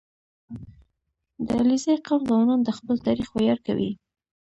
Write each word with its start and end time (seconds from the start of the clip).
•د 1.45 1.47
علیزي 1.61 1.95
قوم 2.05 2.21
ځوانان 2.29 2.59
د 2.63 2.69
خپل 2.77 2.95
تاریخ 3.07 3.29
ویاړ 3.31 3.57
کوي. 3.67 3.91